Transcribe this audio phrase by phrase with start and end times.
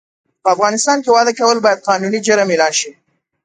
[0.43, 2.91] په افغانستان کې واده کول باید قانوني جرم اعلان سي